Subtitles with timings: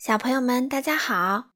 [0.00, 1.50] 小朋友们，大家好！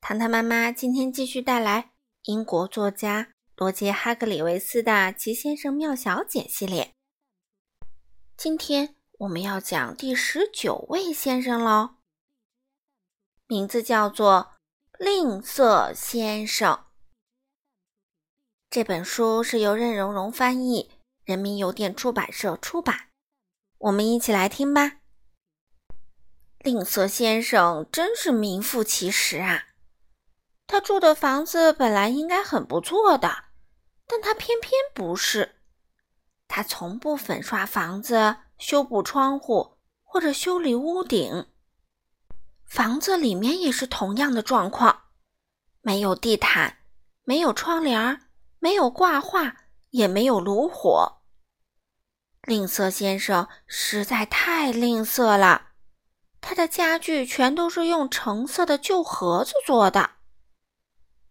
[0.00, 1.90] 糖糖妈妈今天继续带来
[2.22, 6.94] 英国作家罗杰·哈格里维斯的《奇先生妙小姐》系列。
[8.34, 11.96] 今天我们要讲第十九位先生喽，
[13.46, 14.54] 名字叫做
[14.98, 16.86] 吝啬先生。
[18.70, 20.92] 这本书是由任溶溶翻译，
[21.26, 23.10] 人民邮电出版社出版。
[23.76, 25.00] 我们一起来听吧。
[26.66, 29.66] 吝啬先生真是名副其实啊！
[30.66, 33.44] 他住的房子本来应该很不错的，
[34.04, 35.60] 但他偏偏不是。
[36.48, 41.46] 他从不粉刷房子、修补窗户或者修理屋顶。
[42.64, 45.02] 房子里面也是同样的状况：
[45.82, 46.78] 没有地毯，
[47.22, 48.22] 没有窗帘，
[48.58, 49.54] 没有挂画，
[49.90, 51.22] 也没有炉火。
[52.42, 55.62] 吝啬先生实在太吝啬了。
[56.48, 60.10] 他的家具全都是用橙色的旧盒子做的。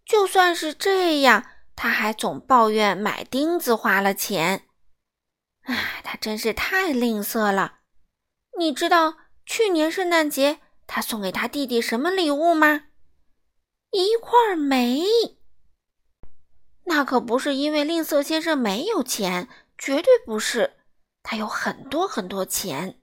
[0.04, 4.68] 就算是这样，他还总抱怨买钉子花了钱。
[5.62, 7.80] 唉，他真是太吝啬了。
[8.60, 12.88] 你知道去年圣诞节他送给他弟弟什么礼物吗？
[13.92, 15.06] 一块煤。
[16.84, 19.48] 那可不是因为吝啬先生没有钱，
[19.78, 20.76] 绝对不是。
[21.24, 23.00] 他有很多很多钱。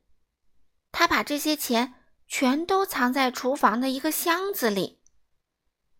[0.92, 1.94] 他把这些钱。
[2.32, 5.02] 全都藏在厨房的一个箱子里。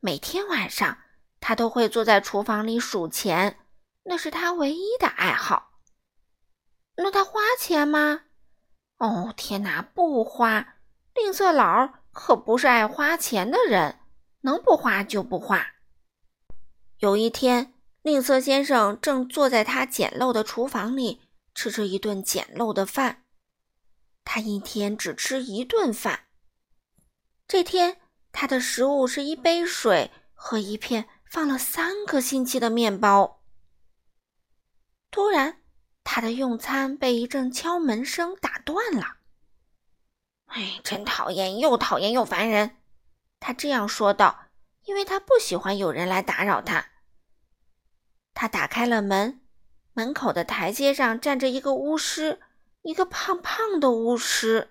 [0.00, 0.96] 每天晚上，
[1.40, 3.58] 他都会坐在厨房里数钱，
[4.04, 5.72] 那是他唯一的爱好。
[6.96, 8.22] 那他花钱吗？
[8.96, 10.76] 哦，天哪，不花！
[11.12, 13.98] 吝啬佬可不是爱花钱的人，
[14.40, 15.66] 能不花就不花。
[16.96, 21.20] 有一天，吝啬先生正坐在他简陋的厨房里，
[21.54, 23.26] 吃着一顿简陋的饭。
[24.24, 26.26] 他一天只吃一顿饭。
[27.46, 33.42] 这天，他的食物是一杯水和一片放了三个星期的面包。
[35.10, 35.62] 突然，
[36.04, 39.18] 他的用餐被一阵敲门声打断了。
[40.46, 42.78] “哎，真讨厌，又讨厌又烦人！”
[43.40, 44.46] 他这样说道，
[44.84, 46.90] 因为他不喜欢有人来打扰他。
[48.32, 49.42] 他打开了门，
[49.92, 52.40] 门口的台阶上站着一个巫师。
[52.82, 54.70] 一个胖胖的巫师，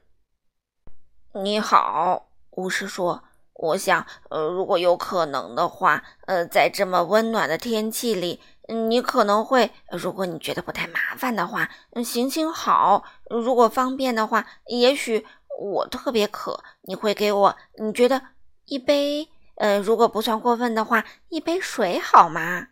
[1.33, 3.23] 你好，巫师说
[3.55, 11.69] ：“我想，呃，如果有可能的话，呃，在这么温暖的天气里，你可能会，如果你觉得不太麻烦的话，
[12.03, 13.05] 行行好。
[13.29, 15.25] 如果方便的话，也许
[15.61, 18.21] 我特别渴，你会给我，你觉得
[18.65, 22.67] 一杯，呃，如果不算过分的话，一杯水好吗？”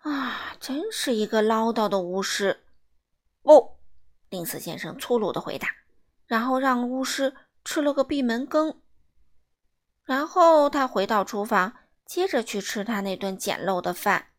[0.00, 2.64] 啊，真是一个唠叨的巫师，
[3.42, 3.73] 不。
[4.34, 5.68] 吝啬先生粗鲁的回答，
[6.26, 8.82] 然后让巫师吃了个闭门羹。
[10.02, 14.30] 然后他回到厨房，接着去吃他那顿简陋的饭。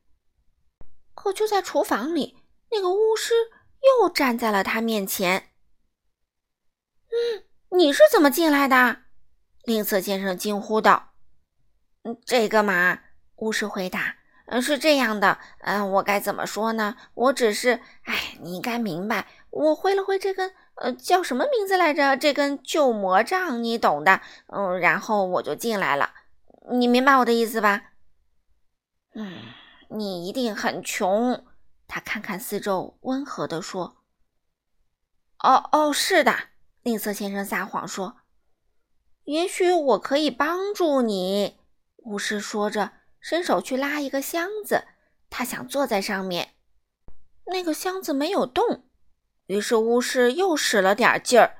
[1.13, 3.33] 可就在厨房里，那个巫师
[4.01, 5.51] 又站在了他面前。
[7.07, 9.03] “嗯，你是怎么进来的？”
[9.63, 11.13] 吝啬先生惊呼道。
[12.03, 12.99] “嗯，这个嘛。”
[13.37, 14.17] 巫师回答。
[14.47, 16.95] 嗯，是这样的，嗯，我该怎么说呢？
[17.15, 22.17] 我只是，哎，你应该明白，我挥了挥这根，呃，叫什么名字来着？
[22.17, 24.19] 这根旧魔杖，你懂的。
[24.47, 26.11] 嗯，然后我就进来了，
[26.71, 27.93] 你明白我的意思吧？
[29.13, 29.39] 嗯，
[29.89, 31.45] 你一定很穷。
[31.87, 33.95] 他看看四周，温和地说
[35.39, 36.35] ：“哦哦，是的。”
[36.83, 38.17] 吝啬先生撒谎说
[39.23, 41.57] ：“也许我可以帮助你。”
[42.03, 42.91] 巫师说着。
[43.21, 44.83] 伸手去拉一个箱子，
[45.31, 46.53] 他想坐在上面。
[47.45, 48.84] 那个箱子没有动，
[49.47, 51.55] 于是巫师又使了点劲儿。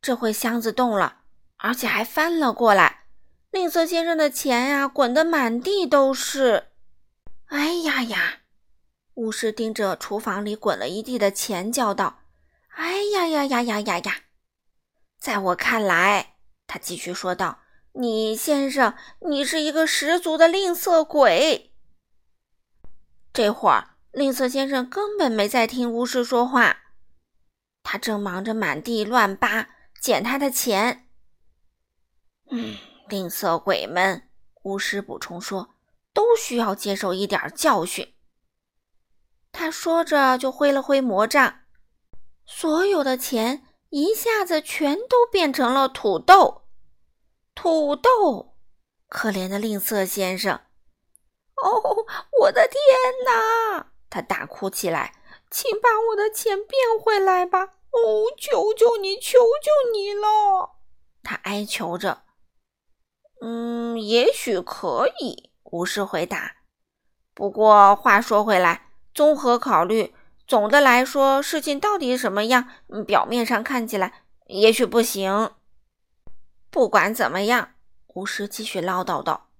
[0.00, 1.22] 这回箱子动了，
[1.56, 3.04] 而且还翻了过来。
[3.50, 6.68] 吝啬先生的钱呀，滚得满地都是。
[7.46, 8.40] 哎呀呀！
[9.14, 12.20] 巫师盯着厨房里滚了一地的钱，叫道
[12.74, 14.16] ：“哎呀呀呀呀呀呀！”
[15.20, 16.34] 在我看来，
[16.66, 17.60] 他继续说道。
[17.96, 21.70] 你先生，你是一个十足的吝啬鬼。
[23.32, 26.78] 这会儿，吝啬先生根本没在听巫师说话，
[27.84, 29.68] 他正忙着满地乱扒，
[30.00, 31.08] 捡他的钱。
[32.50, 32.76] 嗯，
[33.08, 34.28] 吝啬鬼们，
[34.62, 35.74] 巫师补充说，
[36.12, 38.14] 都需要接受一点教训。
[39.52, 41.60] 他说着，就挥了挥魔杖，
[42.44, 46.62] 所有的钱一下子全都变成了土豆。
[47.54, 48.56] 土豆，
[49.08, 50.56] 可怜的吝啬先生！
[51.62, 52.04] 哦，
[52.40, 52.74] 我的天
[53.24, 53.92] 哪！
[54.10, 55.14] 他大哭起来，
[55.54, 57.60] 请把我的钱变回来吧！
[57.62, 60.70] 哦，求求你，求求你了！
[61.22, 62.22] 他哀求着。
[63.40, 66.56] 嗯，也许可以，巫师回答。
[67.34, 70.12] 不过话说回来，综合考虑，
[70.44, 72.68] 总的来说，事情到底什么样？
[73.06, 75.52] 表面上看起来，也许不行。
[76.68, 77.74] 不管怎么样，
[78.14, 79.50] 巫师继续唠叨道：“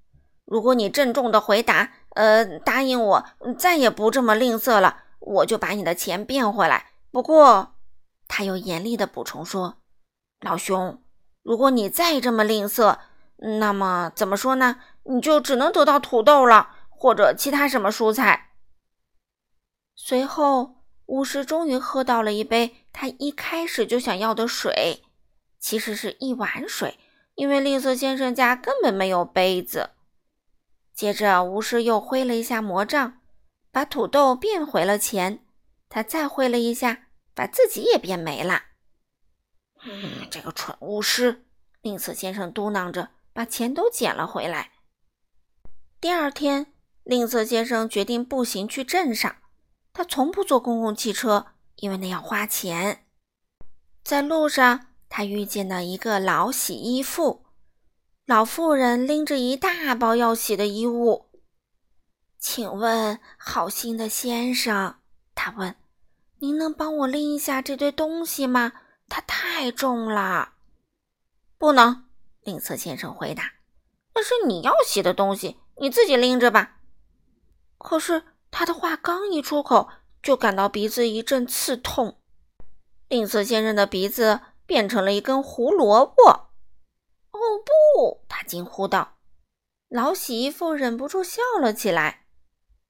[0.44, 3.24] 如果你郑重的回答，呃，答应我
[3.56, 6.92] 再也不这么吝啬了，我就把你的钱变回来。
[7.10, 7.74] 不过，
[8.28, 9.78] 他又严厉的补充说
[10.40, 11.02] ：‘老兄，
[11.42, 12.98] 如果你再这么吝啬，
[13.60, 14.80] 那么怎么说呢？
[15.04, 18.52] 你就只能得到土豆了，或者其他什么蔬菜。’
[19.96, 20.76] 随后，
[21.06, 25.02] 巫师终于喝到了一杯他一开始就想要的水，
[25.58, 26.98] 其实是一碗水。”
[27.36, 29.90] 因为吝啬先生家根本没有杯子。
[30.94, 33.22] 接着，巫师又挥了一下魔杖，
[33.74, 35.44] 把土豆变回了钱。
[35.88, 38.62] 他再挥了一下，把自己也变没了。
[39.84, 41.44] 嗯，这个蠢巫师！
[41.82, 44.70] 吝啬先生嘟囔着，把钱都捡了回来。
[46.00, 46.72] 第二天，
[47.02, 49.36] 吝啬先生决定步行去镇上。
[49.92, 51.46] 他从不坐公共汽车，
[51.76, 53.04] 因为那要花钱。
[54.04, 54.86] 在路上。
[55.16, 57.44] 他遇见了一个老洗衣妇，
[58.26, 61.26] 老妇人拎着一大包要洗的衣物。
[62.46, 64.96] 请问，好心的先生，
[65.34, 65.74] 他问
[66.40, 68.74] ：“您能帮我拎一下这堆东西吗？
[69.08, 70.52] 它太重了。
[71.56, 72.04] ”“不能。”
[72.44, 73.54] 吝啬先生回答
[74.14, 76.76] ，“那是你要洗的东西，你自己拎着吧。”
[77.78, 79.88] 可是他的话刚一出口，
[80.22, 82.20] 就感到鼻子一阵刺痛。
[83.08, 84.40] 吝啬先生的鼻子。
[84.66, 86.22] 变成了一根胡萝卜！
[87.32, 88.24] 哦不！
[88.28, 89.18] 他惊呼道。
[89.90, 92.23] 老洗衣妇忍不住笑了起来。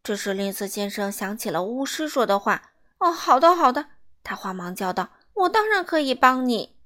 [0.05, 2.73] 这时，吝啬先生想起了巫师说的话。
[2.99, 3.87] 哦，好的，好的！
[4.23, 6.77] 他慌忙叫道：“我当然可以帮你。”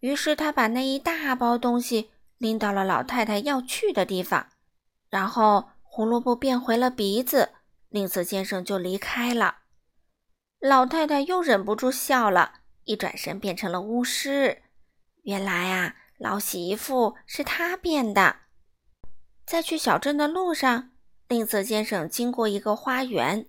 [0.00, 4.48] 于是，他把那一大包东西拎到了老太太要去的地方，
[5.08, 7.50] 然后胡萝卜变回了鼻子，
[7.88, 9.58] 吝啬先生就离开了。
[10.58, 12.54] 老太太又忍不住笑了。
[12.82, 14.62] 一转身变成了巫师。
[15.22, 18.36] 原来啊，老洗衣服是他变的。
[19.46, 20.90] 在去小镇的路上，
[21.28, 23.46] 吝啬先生经过一个花园，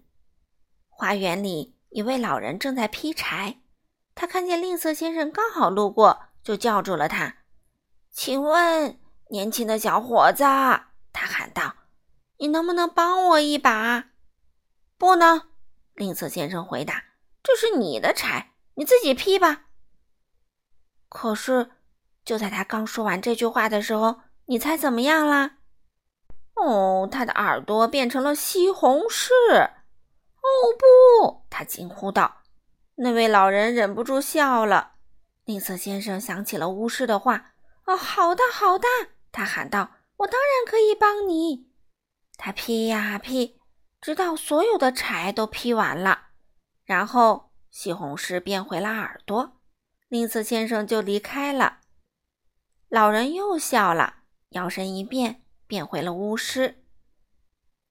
[0.89, 3.59] 花园里一位老人正在劈柴。
[4.13, 7.37] 他看见吝啬先生刚好路过，就叫住了他
[8.11, 8.99] ：“请问，
[9.29, 11.75] 年轻的小伙子，他喊道，
[12.37, 14.11] 你能不能帮我一把
[14.97, 15.41] ？”“不能。”
[15.93, 17.03] 吝啬先生回答
[17.43, 19.67] ，“这是你的柴。”你自己劈吧。
[21.07, 21.71] 可是，
[22.25, 25.59] 就在他刚说完这句话的时候，你猜怎么样啦？
[26.55, 29.31] 哦，他的耳朵变成了西红柿。
[29.61, 30.47] 哦
[30.77, 31.45] 不！
[31.49, 32.41] 他惊呼道。
[32.95, 34.93] 那位老人忍不住笑了。
[35.43, 37.53] 吝啬先生想起了巫师的话。
[37.85, 38.87] 哦，好的，好的，
[39.31, 39.91] 他喊道。
[40.17, 41.69] 我当然可以帮你。
[42.37, 43.59] 他劈呀劈，
[43.99, 46.27] 直到所有的柴都劈完了，
[46.83, 47.51] 然后。
[47.69, 49.59] 西红柿变回了耳朵，
[50.07, 51.79] 吝啬先生就离开了。
[52.87, 54.19] 老人又笑了，
[54.51, 56.83] 摇身一变，变回了巫师。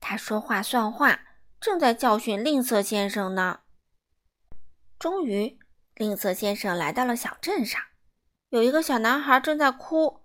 [0.01, 1.21] 他说话算话，
[1.61, 3.61] 正在教训吝啬先生呢。
[4.99, 5.59] 终于，
[5.95, 7.81] 吝啬先生来到了小镇上，
[8.49, 10.23] 有一个小男孩正在哭，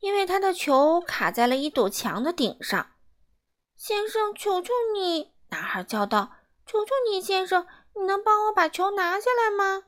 [0.00, 2.92] 因为他的球卡在了一堵墙的顶上。
[3.76, 5.34] 先生，求求你！
[5.48, 6.36] 男孩叫道
[6.66, 7.66] ：“求求你，先生！”
[7.98, 9.86] 你能帮我把球拿下来吗？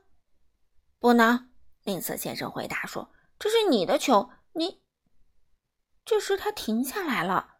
[0.99, 1.49] 不能，
[1.83, 4.81] 吝啬先生回答说：“这是你的球，你。”
[6.03, 7.55] 这时他停下来了，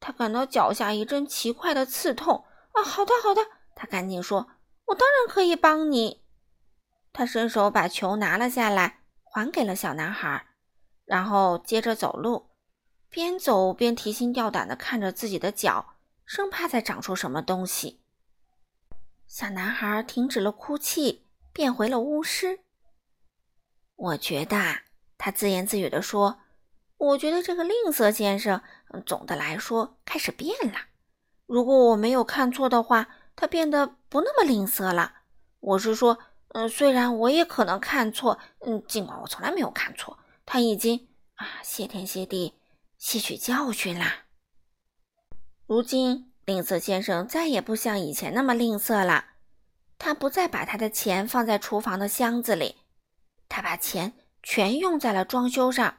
[0.00, 2.44] 他感到脚下一阵奇怪的刺痛。
[2.72, 3.40] 啊，好的，好的，
[3.74, 4.48] 他赶紧说
[4.86, 6.22] ：“我当然可以帮你。”
[7.12, 10.46] 他伸手把球拿了下来，还给了小男孩，
[11.06, 12.50] 然后接着走路，
[13.08, 15.94] 边走边提心吊胆地看着自己的脚，
[16.26, 18.02] 生怕再长出什么东西。
[19.26, 22.60] 小男孩停止了哭泣，变回了巫师。
[23.94, 24.82] 我觉得，
[25.16, 26.40] 他自言自语地说
[26.98, 28.62] ：“我觉得这个吝啬先生，
[29.04, 30.78] 总的来说开始变了。
[31.46, 35.14] 如果我没有看错的话，他变得不那么吝啬了。
[35.60, 42.54] 我是说，嗯，虽然我也可能看错，嗯，尽管我从来没有看错，他已经啊，谢天谢地，
[42.98, 44.24] 吸取教训啦。
[45.66, 49.24] 如今。”吝啬先生再也不像以前那么吝啬了，
[49.98, 52.76] 他不再把他的钱放在厨房的箱子里，
[53.48, 54.12] 他把钱
[54.44, 55.96] 全用在了装修上，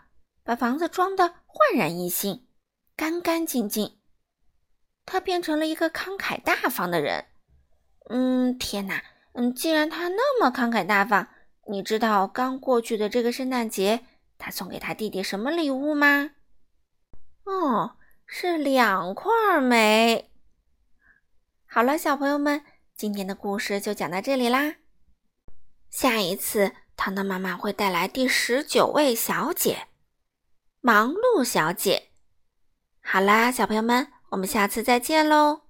[0.48, 2.48] 把房子装得焕然一新，
[2.96, 4.00] 干干净净。
[5.06, 7.26] 他变成了一个慷慨大方的人。
[8.10, 11.28] 嗯，天哪，嗯，既然他那么慷慨大方，
[11.68, 14.06] 你知道刚过去的这个圣诞节
[14.38, 16.32] 他送给他弟弟什么礼物吗？
[17.44, 20.32] 哦，是两块煤。
[21.66, 22.64] 好了，小朋友们，
[22.96, 24.76] 今天的故事就讲到这里啦。
[25.90, 29.87] 下一次，糖糖妈妈会带来第十九位小姐——
[30.82, 32.10] 忙碌小姐。
[33.02, 35.67] 好啦，小朋友们，我们下次再见喽。